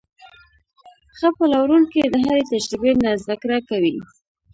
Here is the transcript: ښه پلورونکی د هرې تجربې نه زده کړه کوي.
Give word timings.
ښه 1.17 1.29
پلورونکی 1.37 2.03
د 2.09 2.15
هرې 2.25 2.43
تجربې 2.51 2.91
نه 3.03 3.11
زده 3.21 3.35
کړه 3.41 3.57
کوي. 3.69 3.95